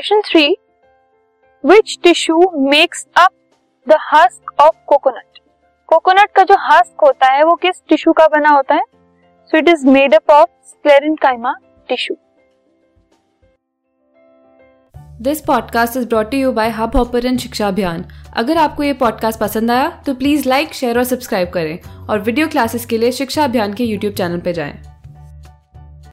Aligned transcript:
Question 0.00 0.20
three 0.20 0.46
which 1.64 1.98
tissue 2.02 2.36
makes 2.68 3.06
up 3.16 3.30
the 3.86 3.96
husk 4.12 4.60
of 4.60 4.76
coconut 4.86 5.38
coconut 5.88 6.30
का 6.36 6.42
जो 6.42 6.56
husk 6.60 7.04
होता 7.04 7.32
है, 7.32 7.42
वो 7.44 7.54
किस 7.54 7.82
टिश्यू 7.88 8.12
का 8.12 8.26
बना 8.28 8.50
होता 8.50 8.74
है? 8.74 8.82
So 9.50 9.58
it 9.58 9.68
is 9.68 9.86
made 9.86 10.14
up 10.14 10.30
of 10.30 10.48
sclerenchyma 10.68 11.54
tissue 11.88 12.16
this 15.20 15.40
podcast 15.40 15.96
is 15.96 16.08
brought 16.08 16.34
you 16.34 16.52
by 16.52 16.70
Hub 16.70 16.96
Hopper 16.96 17.36
Shiksha 17.36 17.68
Abhiyan 17.68 18.04
अगर 18.36 18.56
आपको 18.56 18.82
ये 18.82 18.92
पॉडकास्ट 18.92 19.40
पसंद 19.40 19.70
आया 19.70 19.88
तो 20.06 20.14
प्लीज़ 20.14 20.48
लाइक 20.48 20.72
शेयर 20.74 20.98
और 20.98 21.04
सब्सक्राइब 21.04 21.50
करें। 21.50 22.06
और 22.06 22.20
वीडियो 22.20 22.48
क्लासेस 22.48 22.86
के 22.86 22.98
लिए 22.98 23.12
शिक्षा 23.12 23.44
अभियान 23.44 23.74
के 23.74 23.84
यूट्यूब 23.84 24.14
चैनल 24.14 24.40
पर 24.40 24.52
जाएँ। 24.52 24.89